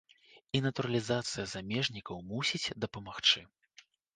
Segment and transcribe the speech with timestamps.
[0.59, 3.49] І натуралізацыя замежнікаў мусіць дапамагчы.